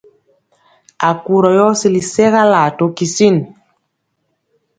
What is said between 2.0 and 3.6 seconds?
sɛgalaa to kisin.